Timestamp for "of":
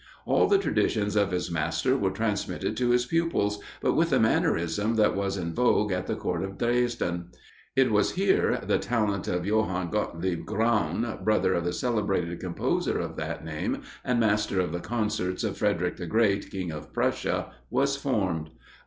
1.15-1.29, 6.43-6.57, 9.27-9.45, 11.53-11.65, 12.97-13.15, 14.59-14.71, 15.43-15.55, 16.71-16.91